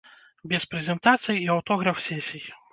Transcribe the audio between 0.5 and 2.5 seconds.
Без прэзентацый і аўтограф-сесій.